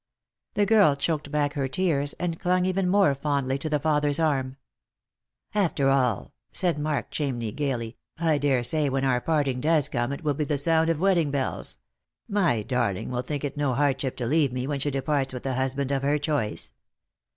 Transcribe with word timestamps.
The 0.55 0.65
girl 0.65 0.95
choked 0.95 1.29
back 1.31 1.53
her 1.53 1.67
tears, 1.67 2.13
and 2.13 2.39
clung 2.39 2.65
even 2.65 2.89
more 2.89 3.13
fondly 3.13 3.59
to 3.59 3.69
the 3.69 3.77
father's 3.79 4.17
arm. 4.19 4.57
13G 5.53 5.53
Lost 5.53 5.53
for 5.53 5.59
Love." 5.59 5.65
After 5.85 5.89
all," 5.89 6.33
said 6.51 6.79
Mark 6.79 7.11
Chamney 7.11 7.55
gaily," 7.55 7.97
I 8.17 8.39
daresay 8.39 8.89
when 8.89 9.05
our 9.05 9.21
parting 9.21 9.61
does 9.61 9.89
come 9.89 10.11
it 10.11 10.23
will 10.23 10.33
be 10.33 10.43
the 10.45 10.57
sound 10.57 10.89
of 10.89 10.99
wedding 10.99 11.29
bells. 11.29 11.77
My 12.27 12.63
darling 12.63 13.11
will 13.11 13.21
think 13.21 13.43
it 13.43 13.57
no 13.57 13.75
hardship 13.75 14.15
to 14.15 14.25
leave 14.25 14.51
me 14.51 14.65
when 14.65 14.79
she 14.79 14.89
departs 14.89 15.35
with 15.35 15.43
the 15.43 15.53
husband 15.53 15.91
of 15.91 16.01
her 16.01 16.17
choice." 16.17 16.73